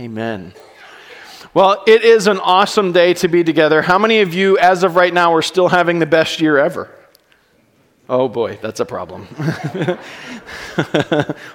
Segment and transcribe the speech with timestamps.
[0.00, 0.54] Amen.
[1.52, 3.82] Well, it is an awesome day to be together.
[3.82, 6.88] How many of you, as of right now, are still having the best year ever?
[8.08, 9.26] Oh boy, that's a problem.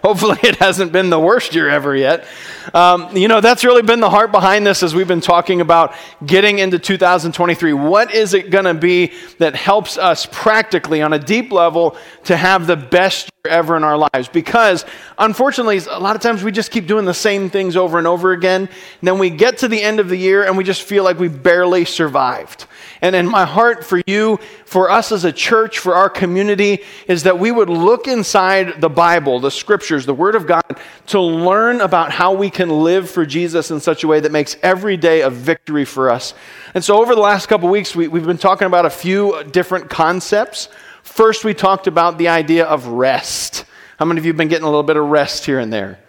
[0.03, 2.27] Hopefully, it hasn't been the worst year ever yet.
[2.71, 5.95] Um, you know, that's really been the heart behind this as we've been talking about
[6.23, 7.73] getting into 2023.
[7.73, 12.37] What is it going to be that helps us practically, on a deep level, to
[12.37, 14.27] have the best ever in our lives?
[14.27, 14.85] Because,
[15.17, 18.31] unfortunately, a lot of times we just keep doing the same things over and over
[18.31, 18.61] again.
[18.63, 21.19] And then we get to the end of the year and we just feel like
[21.19, 22.65] we barely survived.
[23.01, 27.23] And in my heart for you, for us as a church, for our community, is
[27.23, 30.63] that we would look inside the Bible, the scriptures, the Word of God,
[31.07, 34.57] to learn about how we can live for Jesus in such a way that makes
[34.63, 36.33] every day a victory for us.
[36.73, 39.89] And so, over the last couple weeks, we, we've been talking about a few different
[39.89, 40.69] concepts.
[41.05, 43.63] First, we talked about the idea of rest.
[43.97, 45.99] How many of you have been getting a little bit of rest here and there?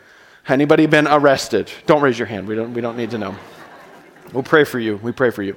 [0.48, 1.70] Anybody been arrested?
[1.84, 2.48] Don't raise your hand.
[2.48, 3.36] We don't, we don't need to know.
[4.32, 4.96] We'll pray for you.
[4.96, 5.54] We pray for you.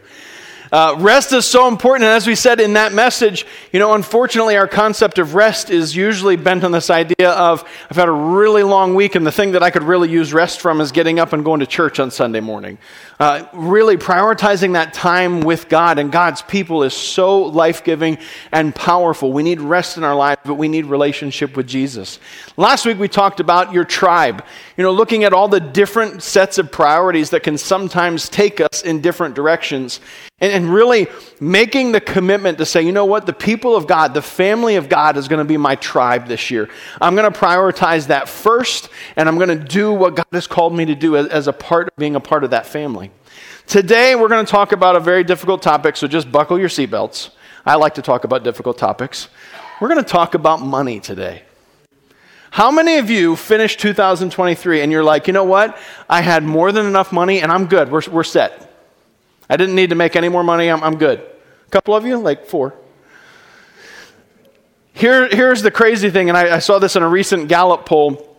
[0.71, 2.03] Uh, rest is so important.
[2.03, 5.95] And as we said in that message, you know, unfortunately, our concept of rest is
[5.95, 9.53] usually bent on this idea of I've had a really long week, and the thing
[9.53, 12.11] that I could really use rest from is getting up and going to church on
[12.11, 12.77] Sunday morning.
[13.19, 18.17] Uh, really prioritizing that time with God and God's people is so life giving
[18.51, 19.33] and powerful.
[19.33, 22.19] We need rest in our lives, but we need relationship with Jesus.
[22.55, 24.45] Last week we talked about your tribe,
[24.77, 28.83] you know, looking at all the different sets of priorities that can sometimes take us
[28.83, 29.99] in different directions.
[30.41, 31.07] And, and really
[31.39, 34.87] making the commitment to say, you know what, the people of God, the family of
[34.87, 36.69] God is going to be my tribe this year.
[37.01, 40.73] I'm going to prioritize that first, and I'm going to do what God has called
[40.73, 43.11] me to do as, as a part of being a part of that family.
[43.67, 47.29] Today, we're going to talk about a very difficult topic, so just buckle your seatbelts.
[47.65, 49.29] I like to talk about difficult topics.
[49.79, 51.43] We're going to talk about money today.
[52.51, 55.77] How many of you finished 2023 and you're like, you know what?
[56.09, 57.91] I had more than enough money and I'm good.
[57.91, 58.68] We're, we're set.
[59.49, 60.69] I didn't need to make any more money.
[60.69, 61.19] I'm, I'm good.
[61.19, 62.75] A couple of you, like four.
[64.93, 68.37] Here, here's the crazy thing, and I, I saw this in a recent Gallup poll.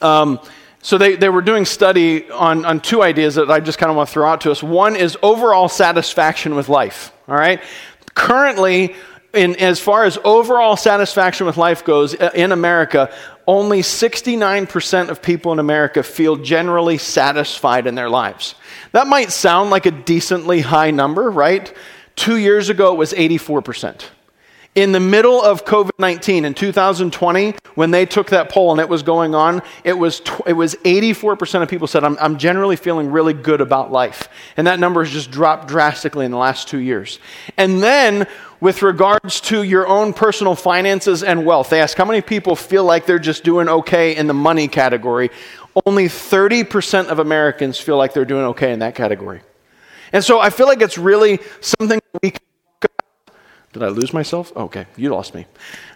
[0.00, 0.40] Um,
[0.82, 3.96] so they, they were doing study on, on two ideas that I just kind of
[3.96, 4.62] want to throw out to us.
[4.62, 7.12] One is overall satisfaction with life.
[7.28, 7.62] All right?
[8.14, 8.94] Currently,
[9.34, 13.14] in, as far as overall satisfaction with life goes uh, in America,
[13.50, 18.54] only 69% of people in America feel generally satisfied in their lives.
[18.92, 21.76] That might sound like a decently high number, right?
[22.14, 24.04] Two years ago, it was 84%.
[24.76, 28.88] In the middle of COVID 19 in 2020, when they took that poll and it
[28.88, 33.10] was going on, it was, it was 84% of people said, I'm, I'm generally feeling
[33.10, 34.28] really good about life.
[34.56, 37.18] And that number has just dropped drastically in the last two years.
[37.56, 38.28] And then,
[38.60, 42.84] with regards to your own personal finances and wealth, they ask how many people feel
[42.84, 45.30] like they're just doing okay in the money category.
[45.84, 49.40] Only 30% of Americans feel like they're doing okay in that category.
[50.12, 52.40] And so I feel like it's really something we can
[53.72, 54.52] did I lose myself?
[54.56, 55.46] Okay, you lost me.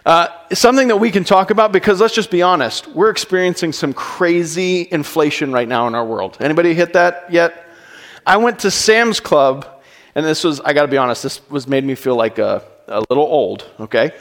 [0.05, 3.93] Uh, something that we can talk about because let's just be honest, we're experiencing some
[3.93, 6.37] crazy inflation right now in our world.
[6.39, 7.65] Anybody hit that yet?
[8.25, 9.83] I went to Sam's Club,
[10.15, 12.63] and this was, I got to be honest, this was made me feel like a,
[12.87, 14.11] a little old, okay?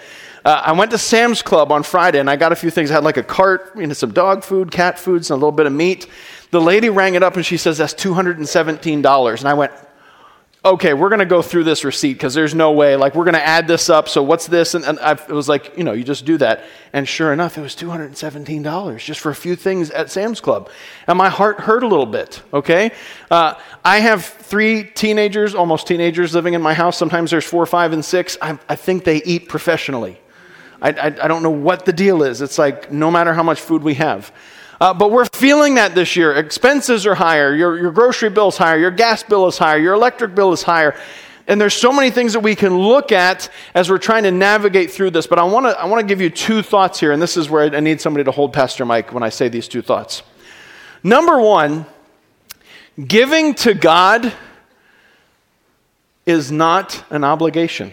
[0.45, 2.91] Uh, I went to Sam's Club on Friday and I got a few things.
[2.91, 5.53] I had like a cart, you know, some dog food, cat foods, and a little
[5.53, 6.07] bit of meat.
[6.51, 9.39] The lady rang it up and she says, That's $217.
[9.39, 9.73] And I went,
[10.65, 13.35] okay, we're going to go through this receipt because there's no way, like, we're going
[13.35, 14.09] to add this up.
[14.09, 14.75] So what's this?
[14.75, 16.65] And, and it was like, you know, you just do that.
[16.95, 20.71] And sure enough, it was $217 just for a few things at Sam's Club.
[21.07, 22.93] And my heart hurt a little bit, okay?
[23.31, 23.55] Uh,
[23.85, 26.97] I have three teenagers, almost teenagers, living in my house.
[26.97, 28.39] Sometimes there's four, five, and six.
[28.41, 30.19] I, I think they eat professionally.
[30.81, 32.41] I, I, I don't know what the deal is.
[32.41, 34.33] It's like no matter how much food we have.
[34.81, 36.33] Uh, but we're feeling that this year.
[36.35, 39.95] Expenses are higher, your, your grocery bill is higher, your gas bill is higher, your
[39.95, 40.99] electric bill is higher.
[41.47, 44.91] And there's so many things that we can look at as we're trying to navigate
[44.91, 45.27] through this.
[45.27, 47.75] But I want to I wanna give you two thoughts here, and this is where
[47.75, 50.23] I need somebody to hold Pastor Mike when I say these two thoughts.
[51.03, 51.85] Number one,
[53.07, 54.33] giving to God
[56.25, 57.93] is not an obligation.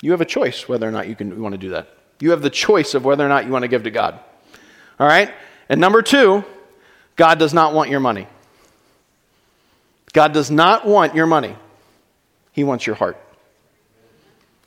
[0.00, 1.94] You have a choice whether or not you, can, you want to do that.
[2.20, 4.18] You have the choice of whether or not you want to give to God.
[4.98, 5.30] All right?
[5.70, 6.44] And number two,
[7.14, 8.26] God does not want your money.
[10.12, 11.54] God does not want your money,
[12.52, 13.16] He wants your heart.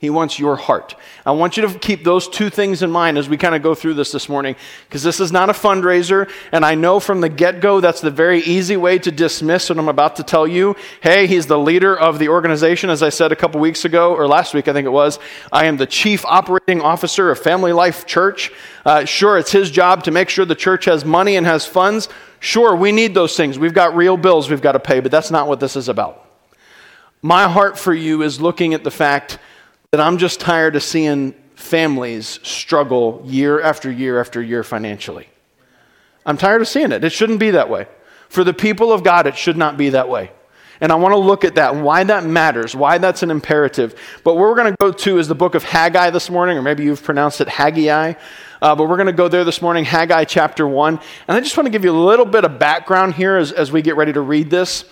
[0.04, 0.96] He wants your heart.
[1.26, 3.74] I want you to keep those two things in mind as we kind of go
[3.74, 7.30] through this this morning, because this is not a fundraiser, and I know from the
[7.30, 10.76] get go that's the very easy way to dismiss what I'm about to tell you.
[11.00, 14.28] Hey, he's the leader of the organization, as I said a couple weeks ago, or
[14.28, 15.20] last week, I think it was.
[15.54, 18.52] I am the chief operating officer of Family Life Church.
[18.86, 22.10] Uh, sure, it's his job to make sure the church has money and has funds.
[22.42, 23.58] Sure, we need those things.
[23.58, 26.28] We've got real bills we've got to pay, but that's not what this is about.
[27.22, 29.40] My heart for you is looking at the fact
[29.94, 35.30] that I'm just tired of seeing families struggle year after year after year financially.
[36.26, 37.04] I'm tired of seeing it.
[37.04, 37.86] It shouldn't be that way.
[38.28, 40.32] For the people of God, it should not be that way.
[40.82, 43.94] And I want to look at that and why that matters, why that's an imperative.
[44.24, 46.64] But where we're going to go to is the book of Haggai this morning, or
[46.64, 48.14] maybe you've pronounced it Haggai.
[48.64, 51.00] Uh, but we're going to go there this morning, Haggai chapter 1.
[51.28, 53.72] And I just want to give you a little bit of background here as, as
[53.72, 54.86] we get ready to read this.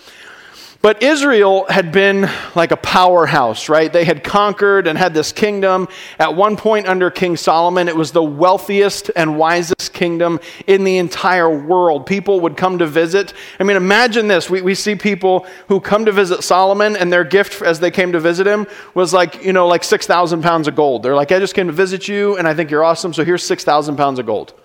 [0.81, 3.94] But Israel had been like a powerhouse, right?
[3.94, 5.88] They had conquered and had this kingdom.
[6.18, 10.98] At one point under King Solomon, it was the wealthiest and wisest kingdom in the
[10.98, 12.07] entire world.
[12.07, 13.33] People would come to visit.
[13.60, 14.50] I mean, imagine this.
[14.50, 18.13] We, we see people who come to visit Solomon, and their gift as they came
[18.13, 21.04] to visit him was like, you know, like 6,000 pounds of gold.
[21.04, 23.44] They're like, I just came to visit you, and I think you're awesome, so here's
[23.44, 24.56] 6,000 pounds of gold.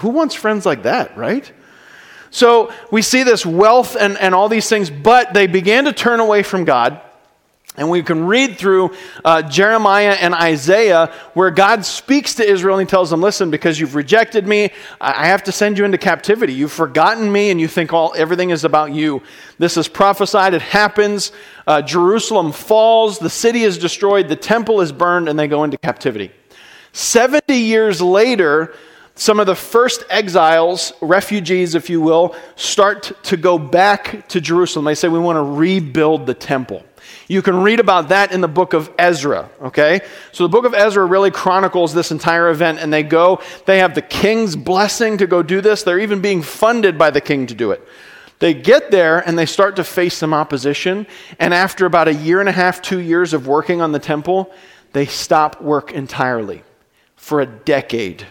[0.00, 1.52] Who wants friends like that, right?
[2.34, 6.18] So we see this wealth and, and all these things, but they began to turn
[6.18, 7.00] away from God.
[7.76, 8.92] And we can read through
[9.24, 13.78] uh, Jeremiah and Isaiah where God speaks to Israel and he tells them, Listen, because
[13.78, 14.70] you've rejected me,
[15.00, 16.54] I have to send you into captivity.
[16.54, 19.22] You've forgotten me and you think all, everything is about you.
[19.58, 21.30] This is prophesied, it happens.
[21.68, 25.78] Uh, Jerusalem falls, the city is destroyed, the temple is burned, and they go into
[25.78, 26.32] captivity.
[26.92, 28.74] 70 years later,
[29.16, 34.84] some of the first exiles, refugees, if you will, start to go back to Jerusalem.
[34.84, 36.84] They say, We want to rebuild the temple.
[37.28, 40.00] You can read about that in the book of Ezra, okay?
[40.32, 43.94] So the book of Ezra really chronicles this entire event, and they go, they have
[43.94, 45.82] the king's blessing to go do this.
[45.82, 47.86] They're even being funded by the king to do it.
[48.40, 51.06] They get there and they start to face some opposition,
[51.38, 54.52] and after about a year and a half, two years of working on the temple,
[54.92, 56.62] they stop work entirely
[57.16, 58.26] for a decade.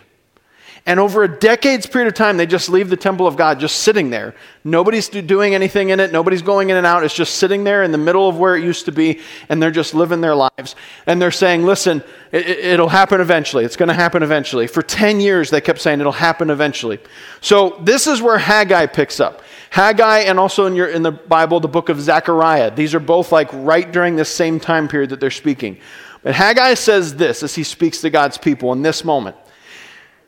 [0.86, 3.78] And over a decade's period of time, they just leave the temple of God just
[3.78, 4.36] sitting there.
[4.66, 6.12] Nobody's doing anything in it.
[6.12, 7.06] Nobody's going in and out.
[7.06, 9.72] It's just sitting there in the middle of where it used to be, and they're
[9.72, 10.76] just living their lives.
[11.08, 12.04] And they're saying, listen,
[12.34, 13.64] it, will happen eventually.
[13.64, 14.68] It's going to happen eventually.
[14.68, 17.00] For 10 years, they kept saying it'll happen eventually.
[17.40, 19.42] So this is where Haggai picks up.
[19.70, 22.72] Haggai and also in, your, in the Bible, the book of Zechariah.
[22.72, 25.78] These are both like right during this same time period that they're speaking.
[26.24, 29.38] But Haggai says this as he speaks to God's people in this moment.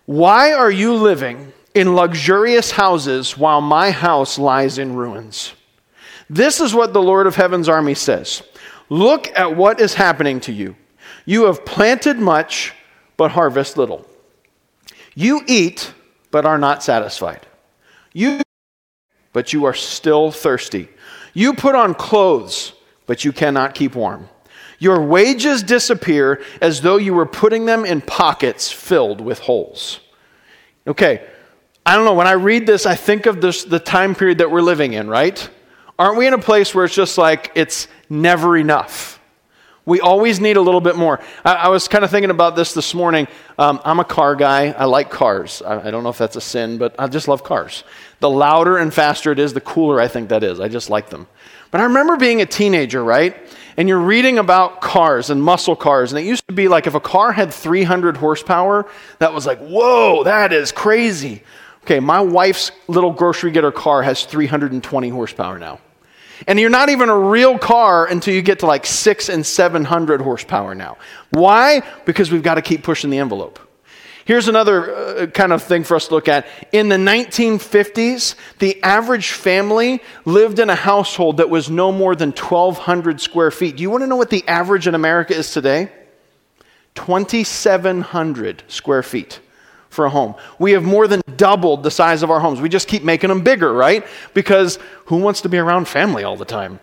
[0.05, 5.53] Why are you living in luxurious houses while my house lies in ruins?
[6.29, 8.43] This is what the Lord of Heaven's army says
[8.89, 10.75] Look at what is happening to you.
[11.25, 12.73] You have planted much,
[13.17, 14.05] but harvest little.
[15.15, 15.93] You eat,
[16.29, 17.47] but are not satisfied.
[18.13, 18.41] You,
[19.33, 20.87] but you are still thirsty.
[21.33, 22.73] You put on clothes,
[23.07, 24.29] but you cannot keep warm.
[24.79, 29.99] Your wages disappear as though you were putting them in pockets filled with holes.
[30.87, 31.25] Okay,
[31.85, 32.13] I don't know.
[32.13, 35.07] When I read this, I think of this, the time period that we're living in,
[35.07, 35.49] right?
[35.97, 39.19] Aren't we in a place where it's just like it's never enough?
[39.85, 41.19] We always need a little bit more.
[41.43, 43.27] I, I was kind of thinking about this this morning.
[43.59, 44.71] Um, I'm a car guy.
[44.71, 45.61] I like cars.
[45.61, 47.83] I, I don't know if that's a sin, but I just love cars.
[48.19, 50.59] The louder and faster it is, the cooler I think that is.
[50.59, 51.27] I just like them.
[51.69, 53.35] But I remember being a teenager, right?
[53.77, 56.95] And you're reading about cars and muscle cars, and it used to be like if
[56.95, 58.85] a car had 300 horsepower,
[59.19, 61.43] that was like, whoa, that is crazy.
[61.83, 65.79] Okay, my wife's little grocery getter car has 320 horsepower now.
[66.47, 70.21] And you're not even a real car until you get to like six and 700
[70.21, 70.97] horsepower now.
[71.29, 71.81] Why?
[72.05, 73.59] Because we've got to keep pushing the envelope.
[74.25, 76.47] Here's another uh, kind of thing for us to look at.
[76.71, 82.31] In the 1950s, the average family lived in a household that was no more than
[82.31, 83.77] 1,200 square feet.
[83.77, 85.91] Do you want to know what the average in America is today?
[86.95, 89.39] 2,700 square feet
[89.89, 90.33] for a home.
[90.57, 92.59] We have more than doubled the size of our homes.
[92.59, 94.05] We just keep making them bigger, right?
[94.33, 96.79] Because who wants to be around family all the time?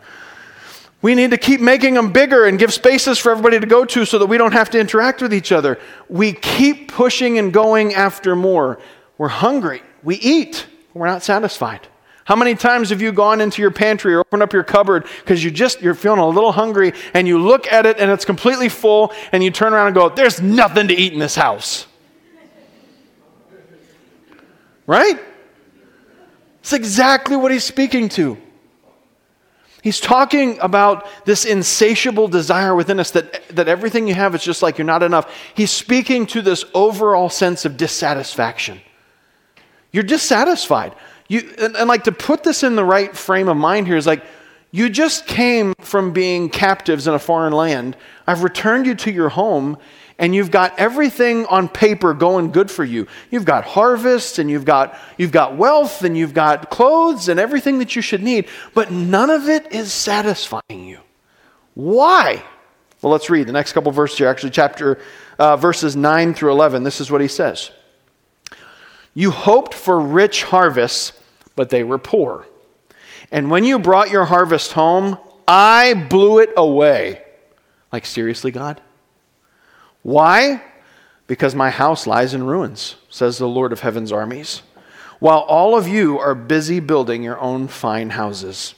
[1.02, 4.04] We need to keep making them bigger and give spaces for everybody to go to
[4.04, 5.78] so that we don't have to interact with each other.
[6.08, 8.78] We keep pushing and going after more.
[9.18, 9.82] We're hungry.
[10.04, 10.66] We eat.
[10.94, 11.88] We're not satisfied.
[12.24, 15.42] How many times have you gone into your pantry or opened up your cupboard because
[15.42, 18.68] you just you're feeling a little hungry and you look at it and it's completely
[18.68, 21.86] full and you turn around and go, "There's nothing to eat in this house."
[24.86, 25.18] Right?
[26.60, 28.38] It's exactly what he's speaking to.
[29.82, 34.62] He's talking about this insatiable desire within us that, that everything you have is just
[34.62, 35.30] like you're not enough.
[35.54, 38.80] He's speaking to this overall sense of dissatisfaction.
[39.90, 40.94] You're dissatisfied.
[41.26, 44.06] You, and, and like to put this in the right frame of mind here is
[44.06, 44.24] like,
[44.70, 47.96] you just came from being captives in a foreign land.
[48.26, 49.78] I've returned you to your home,
[50.18, 53.06] and you've got everything on paper going good for you.
[53.30, 57.78] You've got harvest and you've got, you've got wealth and you've got clothes and everything
[57.78, 61.00] that you should need, but none of it is satisfying you.
[61.74, 62.42] Why?
[63.00, 65.00] Well, let's read the next couple verses here, actually, chapter
[65.38, 66.84] uh, verses 9 through 11.
[66.84, 67.70] This is what he says
[69.14, 71.12] You hoped for rich harvests,
[71.56, 72.46] but they were poor.
[73.32, 77.22] And when you brought your harvest home, I blew it away.
[77.90, 78.80] Like, seriously, God?
[80.02, 80.62] Why?
[81.26, 84.62] Because my house lies in ruins, says the Lord of heaven's armies,
[85.18, 88.74] while all of you are busy building your own fine houses.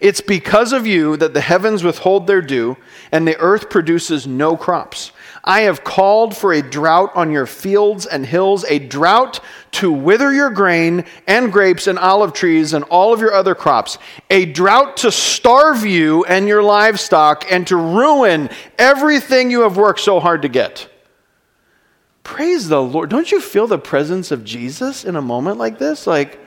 [0.00, 2.76] It's because of you that the heavens withhold their dew
[3.12, 5.12] and the earth produces no crops.
[5.42, 9.40] I have called for a drought on your fields and hills, a drought
[9.72, 13.96] to wither your grain and grapes and olive trees and all of your other crops,
[14.28, 20.00] a drought to starve you and your livestock and to ruin everything you have worked
[20.00, 20.88] so hard to get.
[22.24, 23.08] Praise the Lord.
[23.08, 26.08] Don't you feel the presence of Jesus in a moment like this?
[26.08, 26.40] Like,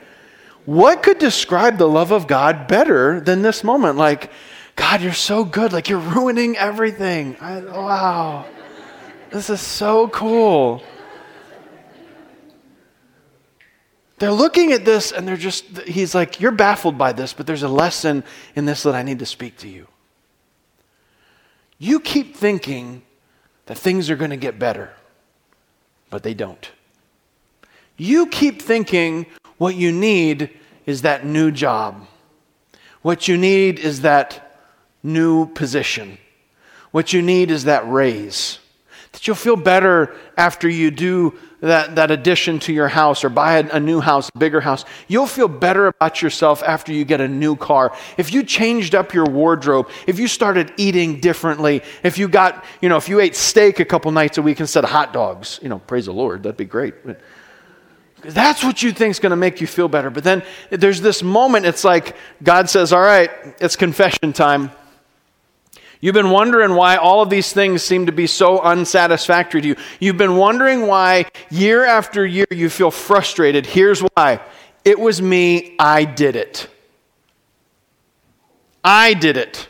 [0.70, 3.98] what could describe the love of God better than this moment?
[3.98, 4.30] Like,
[4.76, 5.72] God, you're so good.
[5.72, 7.36] Like, you're ruining everything.
[7.40, 8.46] I, wow.
[9.30, 10.80] This is so cool.
[14.18, 17.64] They're looking at this and they're just, he's like, You're baffled by this, but there's
[17.64, 18.22] a lesson
[18.54, 19.88] in this that I need to speak to you.
[21.78, 23.02] You keep thinking
[23.66, 24.92] that things are going to get better,
[26.10, 26.70] but they don't.
[27.96, 29.26] You keep thinking
[29.58, 30.58] what you need
[30.90, 32.06] is that new job.
[33.02, 34.58] What you need is that
[35.02, 36.18] new position.
[36.90, 38.58] What you need is that raise.
[39.12, 43.58] That you'll feel better after you do that, that addition to your house or buy
[43.58, 44.84] a, a, new house, a bigger house.
[45.08, 47.94] You'll feel better about yourself after you get a new car.
[48.16, 52.88] If you changed up your wardrobe, if you started eating differently, if you got, you
[52.88, 55.68] know, if you ate steak a couple nights a week instead of hot dogs, you
[55.68, 56.94] know, praise the Lord, that'd be great.
[58.22, 60.10] That's what you think is going to make you feel better.
[60.10, 64.70] But then there's this moment, it's like God says, All right, it's confession time.
[66.02, 69.76] You've been wondering why all of these things seem to be so unsatisfactory to you.
[69.98, 73.66] You've been wondering why year after year you feel frustrated.
[73.66, 74.40] Here's why
[74.82, 76.68] it was me, I did it.
[78.82, 79.68] I did it.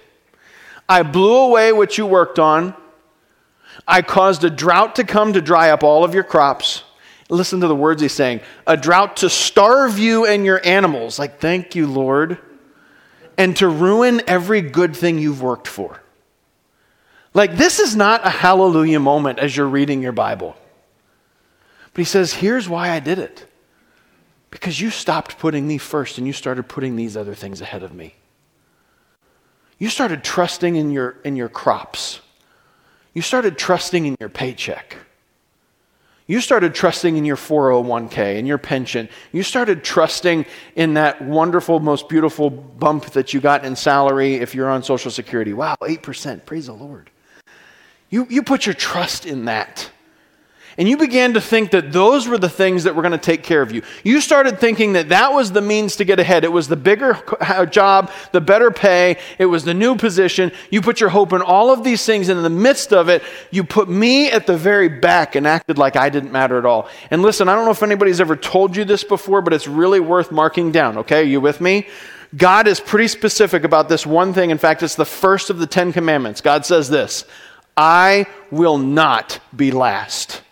[0.88, 2.74] I blew away what you worked on.
[3.88, 6.84] I caused a drought to come to dry up all of your crops.
[7.30, 11.18] Listen to the words he's saying a drought to starve you and your animals.
[11.18, 12.38] Like, thank you, Lord.
[13.38, 16.02] And to ruin every good thing you've worked for.
[17.32, 20.56] Like, this is not a hallelujah moment as you're reading your Bible.
[21.92, 23.46] But he says, here's why I did it.
[24.50, 27.94] Because you stopped putting me first and you started putting these other things ahead of
[27.94, 28.14] me.
[29.78, 32.20] You started trusting in your, in your crops.
[33.14, 34.96] You started trusting in your paycheck.
[36.30, 39.08] You started trusting in your 401k and your pension.
[39.32, 40.46] You started trusting
[40.76, 45.10] in that wonderful, most beautiful bump that you got in salary if you're on Social
[45.10, 45.52] Security.
[45.52, 46.46] Wow, 8%.
[46.46, 47.10] Praise the Lord.
[48.10, 49.89] You, you put your trust in that.
[50.78, 53.42] And you began to think that those were the things that were going to take
[53.42, 53.82] care of you.
[54.04, 56.44] You started thinking that that was the means to get ahead.
[56.44, 57.20] It was the bigger
[57.70, 60.52] job, the better pay, it was the new position.
[60.70, 63.22] You put your hope in all of these things, and in the midst of it,
[63.50, 66.88] you put me at the very back and acted like I didn't matter at all.
[67.10, 70.00] And listen, I don't know if anybody's ever told you this before, but it's really
[70.00, 71.20] worth marking down, okay?
[71.20, 71.88] Are you with me?
[72.36, 74.50] God is pretty specific about this one thing.
[74.50, 76.40] In fact, it's the first of the Ten Commandments.
[76.40, 77.24] God says this
[77.76, 80.42] I will not be last.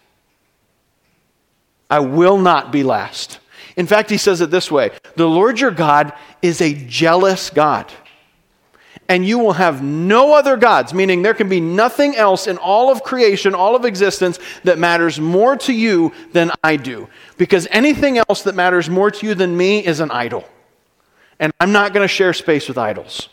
[1.91, 3.39] I will not be last.
[3.77, 7.91] In fact, he says it this way The Lord your God is a jealous God.
[9.11, 12.93] And you will have no other gods, meaning there can be nothing else in all
[12.93, 17.09] of creation, all of existence, that matters more to you than I do.
[17.39, 20.45] Because anything else that matters more to you than me is an idol.
[21.39, 23.31] And I'm not going to share space with idols.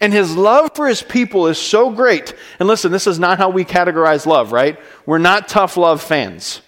[0.00, 2.32] And his love for his people is so great.
[2.60, 4.78] And listen, this is not how we categorize love, right?
[5.06, 6.60] We're not tough love fans.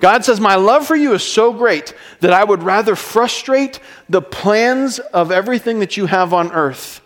[0.00, 4.22] God says, My love for you is so great that I would rather frustrate the
[4.22, 7.02] plans of everything that you have on earth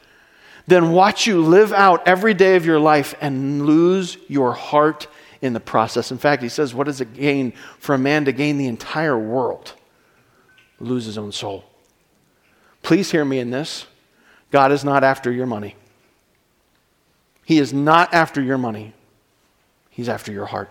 [0.67, 5.09] than watch you live out every day of your life and lose your heart
[5.43, 6.11] in the process.
[6.11, 9.19] In fact, he says, What does it gain for a man to gain the entire
[9.19, 9.75] world?
[10.79, 11.65] Lose his own soul.
[12.83, 13.87] Please hear me in this.
[14.51, 15.75] God is not after your money.
[17.45, 18.95] He is not after your money.
[19.91, 20.71] He's after your heart.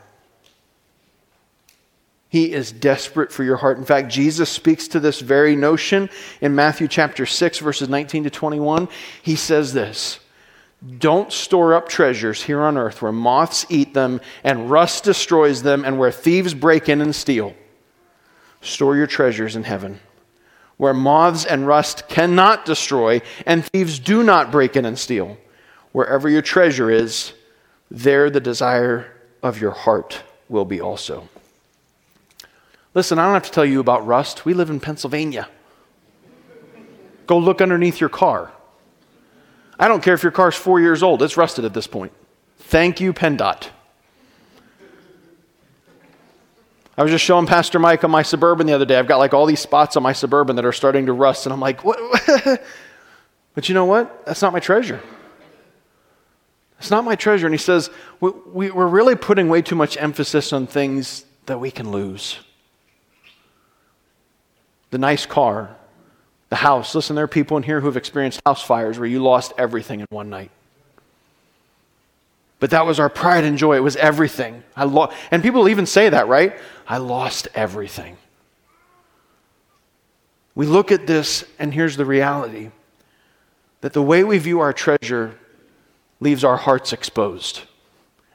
[2.34, 3.78] He is desperate for your heart.
[3.78, 6.10] In fact, Jesus speaks to this very notion
[6.42, 8.90] in Matthew chapter 6, verses 19 to 21.
[9.22, 10.20] He says this
[10.98, 15.86] Don't store up treasures here on earth where moths eat them and rust destroys them
[15.86, 17.54] and where thieves break in and steal.
[18.62, 20.00] Store your treasures in heaven
[20.78, 25.38] where moths and rust cannot destroy and thieves do not break in and steal.
[25.92, 27.34] Wherever your treasure is,
[27.92, 29.06] there the desire
[29.44, 31.30] of your heart will be also.
[32.94, 34.46] Listen, I don't have to tell you about rust.
[34.46, 35.48] We live in Pennsylvania.
[37.26, 38.52] Go look underneath your car.
[39.80, 42.12] I don't care if your car's four years old, it's rusted at this point.
[42.58, 43.70] Thank you, PennDOT.
[46.96, 49.00] I was just showing Pastor Mike on my Suburban the other day.
[49.00, 51.54] I've got like all these spots on my Suburban that are starting to rust, and
[51.54, 51.98] I'm like, what?
[53.56, 54.26] but you know what?
[54.28, 55.02] That's not my treasure.
[56.78, 57.48] It's not my treasure.
[57.48, 61.72] And he says, we, we're really putting way too much emphasis on things that we
[61.72, 62.40] can lose.
[64.94, 65.76] The nice car,
[66.50, 66.94] the house.
[66.94, 70.02] Listen, there are people in here who have experienced house fires where you lost everything
[70.02, 70.52] in one night.
[72.60, 73.76] But that was our pride and joy.
[73.76, 74.62] It was everything.
[74.76, 76.60] I lo- and people even say that, right?
[76.88, 78.18] I lost everything.
[80.54, 82.70] We look at this, and here's the reality
[83.82, 85.40] that the way we view our treasure
[86.20, 87.62] leaves our hearts exposed.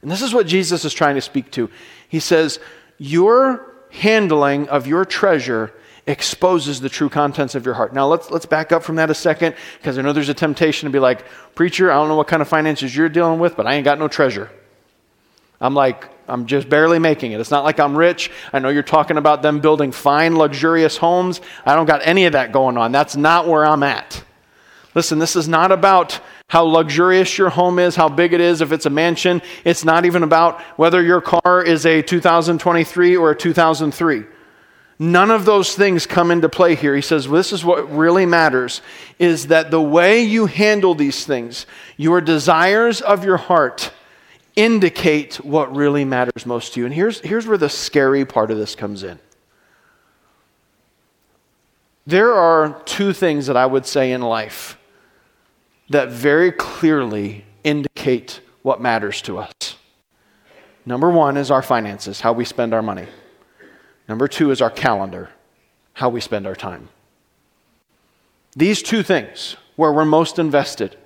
[0.02, 1.70] And this is what Jesus is trying to speak to.
[2.08, 2.58] He says,
[2.98, 5.72] Your handling of your treasure
[6.08, 7.92] exposes the true contents of your heart.
[7.92, 10.86] Now, let's, let's back up from that a second because I know there's a temptation
[10.86, 11.24] to be like,
[11.54, 13.98] Preacher, I don't know what kind of finances you're dealing with, but I ain't got
[13.98, 14.50] no treasure.
[15.60, 17.40] I'm like, I'm just barely making it.
[17.40, 18.30] It's not like I'm rich.
[18.52, 21.40] I know you're talking about them building fine, luxurious homes.
[21.66, 22.90] I don't got any of that going on.
[22.90, 24.24] That's not where I'm at.
[24.94, 28.72] Listen, this is not about how luxurious your home is, how big it is, if
[28.72, 29.42] it's a mansion.
[29.64, 34.24] It's not even about whether your car is a 2023 or a 2003.
[34.98, 36.96] None of those things come into play here.
[36.96, 38.82] He says, well, This is what really matters
[39.18, 43.92] is that the way you handle these things, your desires of your heart,
[44.56, 46.86] indicate what really matters most to you.
[46.86, 49.20] And here's, here's where the scary part of this comes in.
[52.04, 54.78] There are two things that I would say in life
[55.90, 59.52] that very clearly indicate what matters to us.
[60.84, 63.06] Number one is our finances, how we spend our money.
[64.08, 65.28] Number two is our calendar,
[65.92, 66.88] how we spend our time.
[68.56, 70.96] These two things, where we're most invested,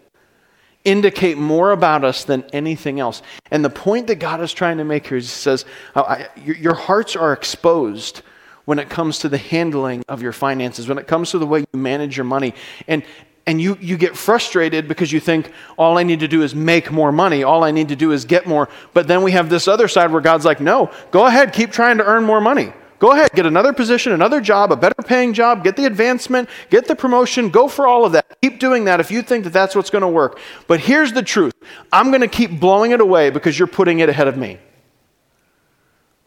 [0.84, 3.22] indicate more about us than anything else.
[3.50, 6.74] And the point that God is trying to make here is He says, oh, your
[6.74, 8.22] hearts are exposed
[8.64, 11.60] when it comes to the handling of your finances, when it comes to the way
[11.60, 12.54] you manage your money.
[12.86, 13.02] And,
[13.44, 16.92] and you, you get frustrated because you think, all I need to do is make
[16.92, 17.42] more money.
[17.42, 18.68] All I need to do is get more.
[18.94, 21.98] But then we have this other side where God's like, no, go ahead, keep trying
[21.98, 22.72] to earn more money.
[23.02, 26.86] Go ahead, get another position, another job, a better paying job, get the advancement, get
[26.86, 28.40] the promotion, go for all of that.
[28.40, 30.38] Keep doing that if you think that that's what's going to work.
[30.68, 31.52] But here's the truth
[31.92, 34.60] I'm going to keep blowing it away because you're putting it ahead of me.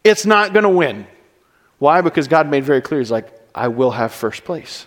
[0.04, 1.06] It's not going to win.
[1.78, 2.02] Why?
[2.02, 4.86] Because God made very clear, He's like, I will have first place.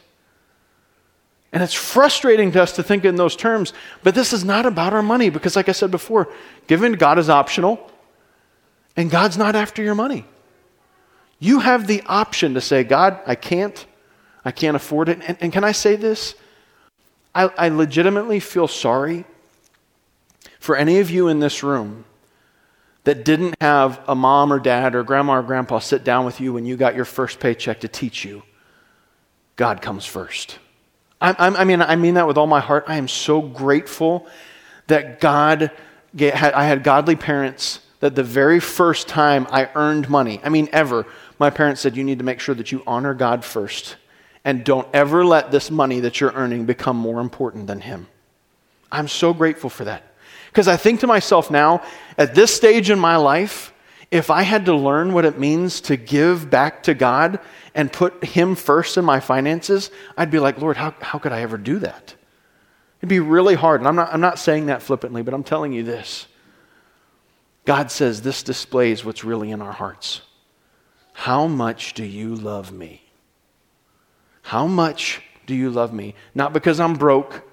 [1.51, 3.73] And it's frustrating to us to think in those terms,
[4.03, 6.31] but this is not about our money because, like I said before,
[6.67, 7.89] giving to God is optional,
[8.95, 10.27] and God's not after your money.
[11.39, 13.85] You have the option to say, God, I can't.
[14.43, 15.19] I can't afford it.
[15.25, 16.35] And, and can I say this?
[17.33, 19.25] I, I legitimately feel sorry
[20.59, 22.05] for any of you in this room
[23.03, 26.53] that didn't have a mom or dad or grandma or grandpa sit down with you
[26.53, 28.43] when you got your first paycheck to teach you
[29.59, 30.57] God comes first.
[31.19, 32.85] I, I, mean, I mean that with all my heart.
[32.87, 34.25] I am so grateful
[34.87, 35.69] that God,
[36.17, 41.05] I had godly parents that the very first time I earned money, I mean, ever,
[41.39, 43.95] my parents said, You need to make sure that you honor God first
[44.45, 48.07] and don't ever let this money that you're earning become more important than Him.
[48.91, 50.03] I'm so grateful for that.
[50.47, 51.83] Because I think to myself now,
[52.17, 53.73] at this stage in my life,
[54.11, 57.39] if I had to learn what it means to give back to God
[57.75, 61.41] and put Him first in my finances, I'd be like, Lord, how, how could I
[61.41, 62.15] ever do that?
[62.99, 63.81] It'd be really hard.
[63.81, 66.27] And I'm not, I'm not saying that flippantly, but I'm telling you this.
[67.65, 70.21] God says this displays what's really in our hearts.
[71.19, 73.01] How much do you love me?
[74.41, 76.15] How much do you love me?
[76.33, 77.43] Not because I'm broke.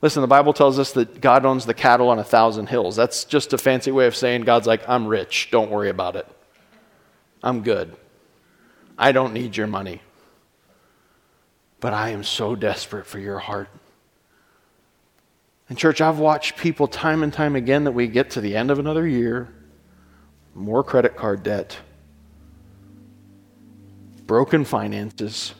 [0.00, 2.94] Listen, the Bible tells us that God owns the cattle on a thousand hills.
[2.94, 5.48] That's just a fancy way of saying God's like, I'm rich.
[5.50, 6.28] Don't worry about it.
[7.42, 7.96] I'm good.
[8.96, 10.02] I don't need your money.
[11.80, 13.68] But I am so desperate for your heart.
[15.68, 18.70] And, church, I've watched people time and time again that we get to the end
[18.70, 19.48] of another year,
[20.54, 21.76] more credit card debt
[24.26, 25.54] broken finances,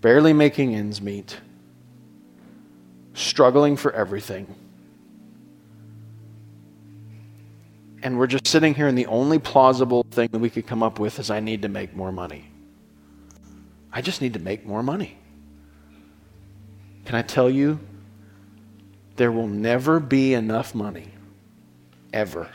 [0.00, 1.38] barely making ends meet,
[3.14, 4.54] struggling for everything.
[8.02, 10.98] and we're just sitting here, and the only plausible thing that we could come up
[10.98, 12.50] with is I need to make more money.
[13.92, 15.18] I just need to make more money.
[17.04, 17.80] Can I tell you,
[19.16, 21.08] there will never be enough money,
[22.12, 22.48] ever.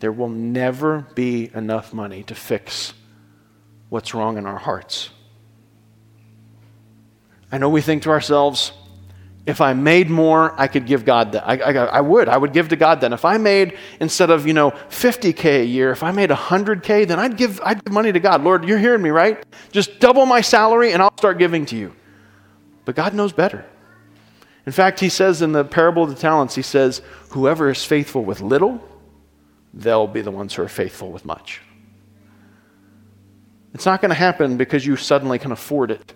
[0.00, 2.92] There will never be enough money to fix
[3.88, 5.10] what's wrong in our hearts.
[7.50, 8.72] I know we think to ourselves,
[9.46, 11.48] if I made more, I could give God that.
[11.48, 12.28] I, I, I, would.
[12.28, 13.14] I would give to God then.
[13.14, 17.18] If I made, instead of, you know, 50K a year, if I made 100K, then
[17.18, 18.44] I'd give, I'd give money to God.
[18.44, 19.42] Lord, you're hearing me, right?
[19.72, 21.94] Just double my salary and I'll start giving to you.
[22.84, 23.64] But God knows better.
[24.66, 28.22] In fact, he says in the parable of the talents, he says, whoever is faithful
[28.22, 28.86] with little,
[29.72, 31.62] they'll be the ones who are faithful with much.
[33.74, 36.14] It's not going to happen because you suddenly can afford it.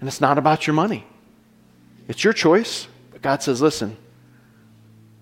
[0.00, 1.06] And it's not about your money.
[2.08, 2.88] It's your choice.
[3.10, 3.96] But God says, listen,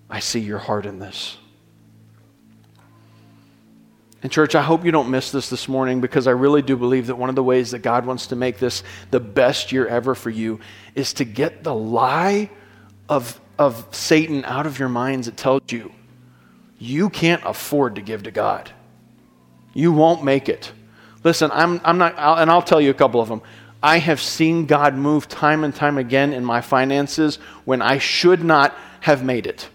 [0.09, 1.37] I see your heart in this.
[4.23, 7.07] And, church, I hope you don't miss this this morning because I really do believe
[7.07, 10.15] that one of the ways that God wants to make this the best year ever
[10.15, 10.59] for you
[10.95, 12.49] is to get the lie
[13.07, 15.91] of, of Satan out of your minds that tells you
[16.79, 18.71] you can't afford to give to God.
[19.73, 20.71] You won't make it.
[21.25, 23.41] Listen, I'm, I'm not, I'll, and I'll tell you a couple of them.
[23.81, 28.43] I have seen God move time and time again in my finances when I should
[28.43, 29.67] not have made it.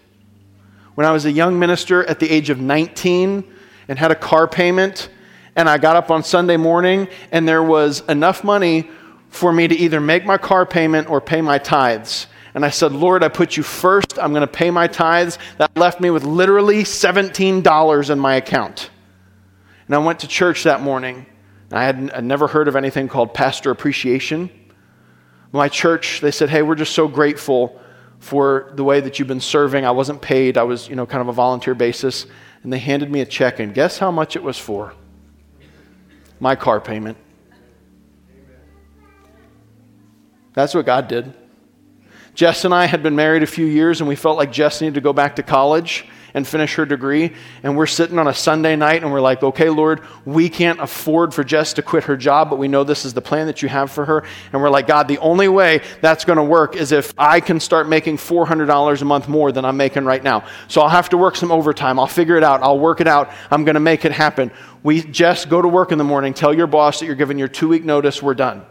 [0.95, 3.43] When I was a young minister at the age of 19
[3.89, 5.09] and had a car payment,
[5.57, 8.89] and I got up on Sunday morning and there was enough money
[9.27, 12.27] for me to either make my car payment or pay my tithes.
[12.53, 14.17] And I said, Lord, I put you first.
[14.17, 15.37] I'm going to pay my tithes.
[15.57, 18.89] That left me with literally $17 in my account.
[19.87, 21.25] And I went to church that morning
[21.71, 24.49] I had never heard of anything called pastor appreciation.
[25.53, 27.79] My church, they said, hey, we're just so grateful
[28.19, 29.85] for the way that you've been serving.
[29.85, 32.25] I wasn't paid, I was, you know, kind of a volunteer basis.
[32.63, 34.93] And they handed me a check, and guess how much it was for?
[36.39, 37.17] My car payment.
[40.53, 41.33] That's what God did.
[42.33, 44.95] Jess and I had been married a few years, and we felt like Jess needed
[44.95, 47.33] to go back to college and finish her degree.
[47.63, 51.33] And we're sitting on a Sunday night and we're like, okay, Lord, we can't afford
[51.33, 53.69] for Jess to quit her job, but we know this is the plan that you
[53.69, 54.23] have for her.
[54.51, 57.59] And we're like, God, the only way that's going to work is if I can
[57.59, 60.45] start making $400 a month more than I'm making right now.
[60.67, 61.99] So I'll have to work some overtime.
[61.99, 62.63] I'll figure it out.
[62.63, 63.31] I'll work it out.
[63.49, 64.51] I'm going to make it happen.
[64.83, 67.47] We just go to work in the morning, tell your boss that you're giving your
[67.47, 68.65] two week notice, we're done.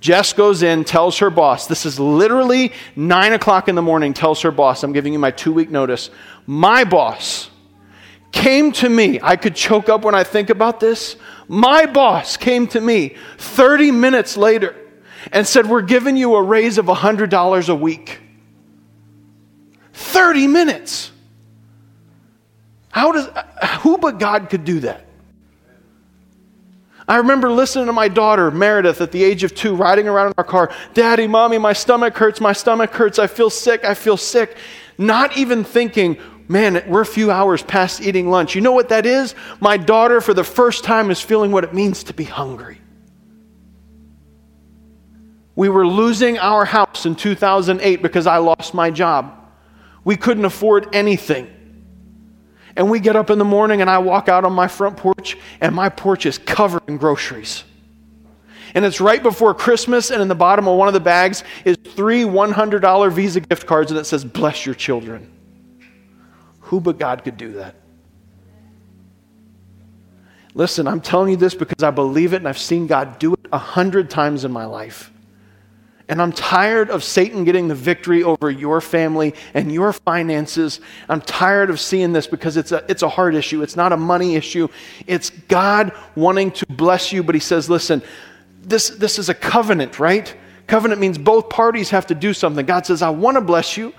[0.00, 4.42] Jess goes in, tells her boss, this is literally nine o'clock in the morning, tells
[4.42, 6.10] her boss, I'm giving you my two week notice.
[6.46, 7.50] My boss
[8.32, 9.18] came to me.
[9.22, 11.16] I could choke up when I think about this.
[11.48, 14.76] My boss came to me 30 minutes later
[15.32, 18.20] and said, We're giving you a raise of $100 a week.
[19.92, 21.10] 30 minutes.
[22.90, 23.28] How does,
[23.80, 25.05] who but God could do that?
[27.08, 30.34] I remember listening to my daughter, Meredith, at the age of two, riding around in
[30.38, 30.72] our car.
[30.92, 34.56] Daddy, mommy, my stomach hurts, my stomach hurts, I feel sick, I feel sick.
[34.98, 38.56] Not even thinking, man, we're a few hours past eating lunch.
[38.56, 39.36] You know what that is?
[39.60, 42.80] My daughter, for the first time, is feeling what it means to be hungry.
[45.54, 49.32] We were losing our house in 2008 because I lost my job.
[50.04, 51.55] We couldn't afford anything.
[52.76, 55.36] And we get up in the morning and I walk out on my front porch
[55.60, 57.64] and my porch is covered in groceries.
[58.74, 61.78] And it's right before Christmas, and in the bottom of one of the bags is
[61.82, 65.32] three $100 Visa gift cards, and it says, Bless your children.
[66.60, 67.74] Who but God could do that?
[70.52, 73.46] Listen, I'm telling you this because I believe it and I've seen God do it
[73.50, 75.10] a hundred times in my life.
[76.08, 80.80] And I'm tired of Satan getting the victory over your family and your finances.
[81.08, 83.62] I'm tired of seeing this because it's a, it's a hard issue.
[83.62, 84.68] It's not a money issue.
[85.08, 88.02] It's God wanting to bless you, but He says, listen,
[88.62, 90.32] this, this is a covenant, right?
[90.68, 92.64] Covenant means both parties have to do something.
[92.66, 93.92] God says, I want to bless you,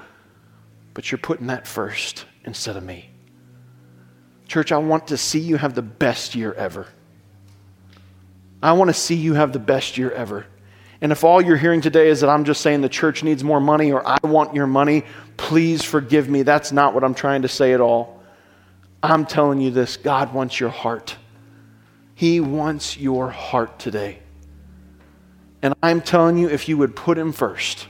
[0.94, 3.10] but you're putting that first instead of me.
[4.48, 6.88] Church, I want to see you have the best year ever.
[8.64, 10.46] I want to see you have the best year ever.
[11.02, 13.62] And if all you're hearing today is that I'm just saying the church needs more
[13.62, 15.04] money or I want your money,
[15.38, 16.44] please forgive me.
[16.44, 18.24] That's not what I'm trying to say at all.
[19.04, 21.16] I'm telling you this God wants your heart.
[22.16, 24.20] He wants your heart today.
[25.62, 27.88] And I'm telling you, if you would put Him first,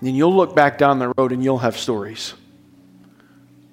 [0.00, 2.34] then you'll look back down the road and you'll have stories.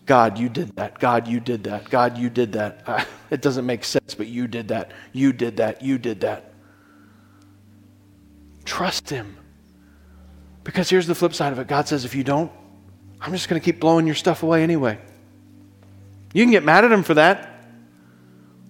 [0.05, 0.99] God, you did that.
[0.99, 1.89] God, you did that.
[1.89, 3.07] God, you did that.
[3.29, 4.91] it doesn't make sense, but you did that.
[5.13, 5.81] You did that.
[5.81, 6.52] You did that.
[8.65, 9.37] Trust Him.
[10.63, 12.51] Because here's the flip side of it God says, if you don't,
[13.19, 14.99] I'm just going to keep blowing your stuff away anyway.
[16.33, 17.63] You can get mad at him for that.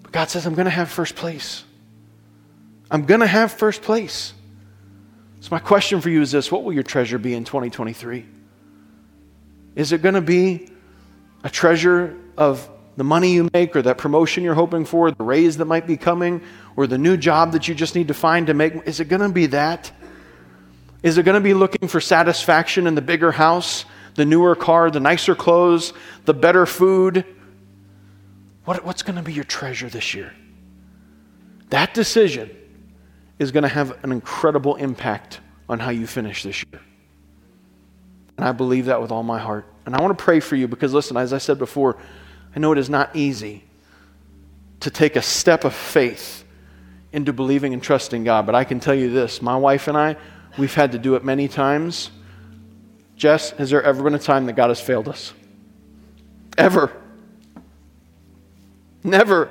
[0.03, 1.63] But God says, I'm going to have first place.
[2.91, 4.34] I'm going to have first place.
[5.39, 8.25] So, my question for you is this What will your treasure be in 2023?
[9.75, 10.69] Is it going to be
[11.43, 15.58] a treasure of the money you make or that promotion you're hoping for, the raise
[15.58, 16.41] that might be coming,
[16.75, 18.75] or the new job that you just need to find to make?
[18.88, 19.91] Is it going to be that?
[21.01, 24.89] Is it going to be looking for satisfaction in the bigger house, the newer car,
[24.89, 25.93] the nicer clothes,
[26.25, 27.25] the better food?
[28.65, 30.34] What, what's going to be your treasure this year?
[31.69, 32.49] That decision
[33.39, 36.82] is going to have an incredible impact on how you finish this year.
[38.38, 39.65] And I believe that with all my heart.
[39.86, 41.97] And I want to pray for you because, listen, as I said before,
[42.55, 43.63] I know it is not easy
[44.81, 46.43] to take a step of faith
[47.11, 48.45] into believing and trusting God.
[48.45, 50.17] But I can tell you this my wife and I,
[50.57, 52.11] we've had to do it many times.
[53.15, 55.33] Jess, has there ever been a time that God has failed us?
[56.57, 56.91] Ever.
[59.03, 59.49] Never.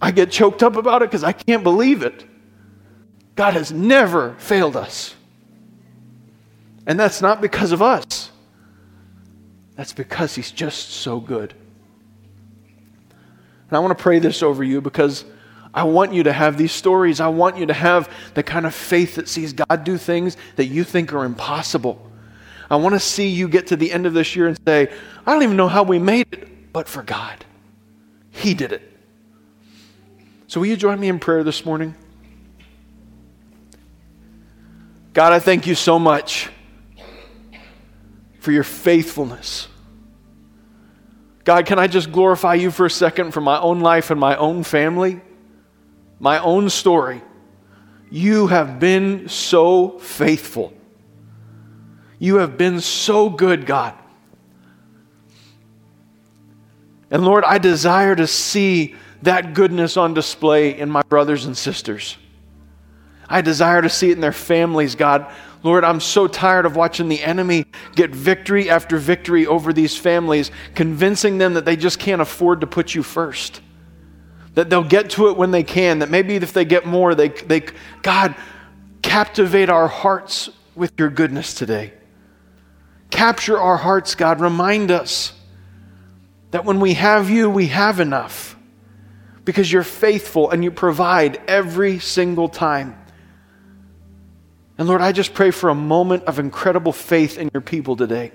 [0.00, 2.24] I get choked up about it because I can't believe it.
[3.34, 5.14] God has never failed us.
[6.86, 8.30] And that's not because of us,
[9.78, 11.54] that's because He's just so good.
[13.68, 15.24] And I want to pray this over you because
[15.72, 17.20] I want you to have these stories.
[17.20, 20.64] I want you to have the kind of faith that sees God do things that
[20.64, 22.10] you think are impossible.
[22.68, 24.92] I want to see you get to the end of this year and say,
[25.24, 27.44] I don't even know how we made it, but for God.
[28.32, 28.82] He did it.
[30.48, 31.94] So, will you join me in prayer this morning?
[35.12, 36.50] God, I thank you so much
[38.38, 39.68] for your faithfulness.
[41.44, 44.36] God, can I just glorify you for a second for my own life and my
[44.36, 45.20] own family,
[46.20, 47.22] my own story?
[48.10, 50.72] You have been so faithful.
[52.18, 53.94] You have been so good, God.
[57.10, 62.16] And Lord, I desire to see that goodness on display in my brothers and sisters.
[63.28, 65.30] I desire to see it in their families, God.
[65.68, 70.50] Lord, I'm so tired of watching the enemy get victory after victory over these families,
[70.74, 73.60] convincing them that they just can't afford to put you first.
[74.54, 77.28] That they'll get to it when they can, that maybe if they get more, they,
[77.28, 77.64] they
[78.00, 78.34] God,
[79.02, 81.92] captivate our hearts with your goodness today.
[83.10, 84.40] Capture our hearts, God.
[84.40, 85.34] Remind us
[86.50, 88.56] that when we have you, we have enough
[89.44, 92.98] because you're faithful and you provide every single time.
[94.78, 98.32] And Lord, I just pray for a moment of incredible faith in your people today.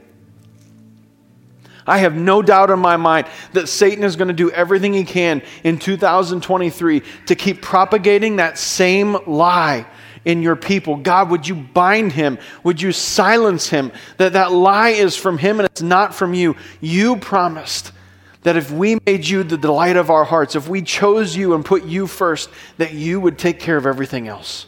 [1.88, 5.04] I have no doubt in my mind that Satan is going to do everything he
[5.04, 9.86] can in 2023 to keep propagating that same lie
[10.26, 10.98] in your people.
[10.98, 12.38] God, would you bind him?
[12.64, 13.92] Would you silence him?
[14.18, 16.56] That that lie is from him and it's not from you.
[16.80, 17.92] You promised
[18.44, 21.64] that if we made you the delight of our hearts, if we chose you and
[21.66, 24.68] put you first, that you would take care of everything else.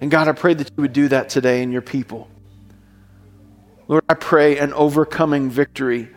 [0.00, 2.28] And God, I pray that you would do that today in your people.
[3.88, 6.10] Lord, I pray an overcoming victory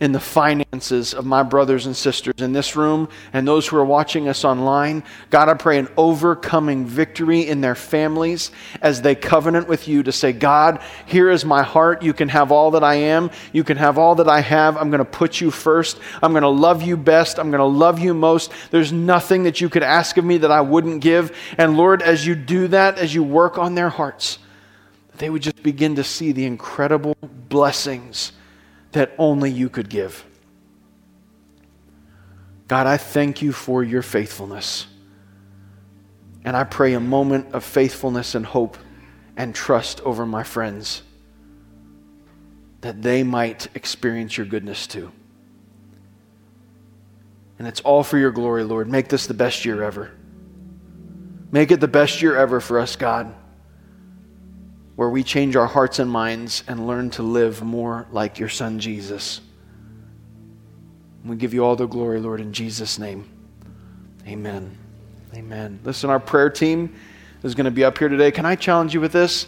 [0.00, 3.84] in the finances of my brothers and sisters in this room and those who are
[3.84, 5.02] watching us online.
[5.30, 10.12] God, I pray an overcoming victory in their families as they covenant with you to
[10.12, 12.02] say, God, here is my heart.
[12.02, 13.30] You can have all that I am.
[13.52, 14.76] You can have all that I have.
[14.76, 15.98] I'm going to put you first.
[16.22, 17.40] I'm going to love you best.
[17.40, 18.52] I'm going to love you most.
[18.70, 21.36] There's nothing that you could ask of me that I wouldn't give.
[21.58, 24.38] And Lord, as you do that, as you work on their hearts,
[25.16, 27.16] they would just begin to see the incredible
[27.48, 28.32] blessings
[28.92, 30.24] that only you could give.
[32.66, 34.86] God, I thank you for your faithfulness.
[36.44, 38.76] And I pray a moment of faithfulness and hope
[39.36, 41.02] and trust over my friends
[42.80, 45.10] that they might experience your goodness too.
[47.58, 48.88] And it's all for your glory, Lord.
[48.88, 50.12] Make this the best year ever.
[51.50, 53.34] Make it the best year ever for us, God
[54.98, 58.80] where we change our hearts and minds and learn to live more like your Son,
[58.80, 59.40] Jesus.
[61.24, 63.30] We give you all the glory, Lord, in Jesus' name.
[64.26, 64.76] Amen.
[65.32, 65.78] Amen.
[65.84, 66.96] Listen, our prayer team
[67.44, 68.32] is going to be up here today.
[68.32, 69.46] Can I challenge you with this?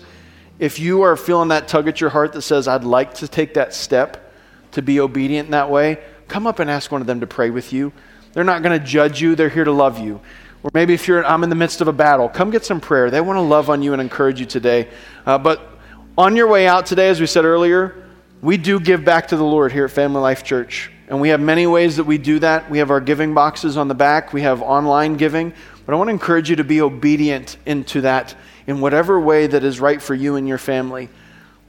[0.60, 3.54] If you are feeling that tug at your heart that says, I'd like to take
[3.54, 4.32] that step
[4.70, 7.50] to be obedient in that way, come up and ask one of them to pray
[7.50, 7.92] with you.
[8.34, 10.20] They're not going to judge you, they're here to love you.
[10.62, 13.10] Or maybe if you're, I'm in the midst of a battle, come get some prayer.
[13.10, 14.88] They want to love on you and encourage you today.
[15.24, 15.78] Uh, but
[16.18, 18.04] on your way out today, as we said earlier,
[18.42, 20.90] we do give back to the Lord here at Family Life Church.
[21.08, 22.70] And we have many ways that we do that.
[22.70, 25.52] We have our giving boxes on the back, we have online giving.
[25.86, 28.34] But I want to encourage you to be obedient into that
[28.66, 31.08] in whatever way that is right for you and your family.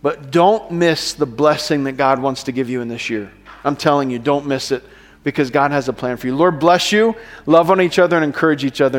[0.01, 3.31] But don't miss the blessing that God wants to give you in this year.
[3.63, 4.83] I'm telling you, don't miss it
[5.23, 6.35] because God has a plan for you.
[6.35, 7.15] Lord, bless you.
[7.45, 8.89] Love on each other and encourage each other.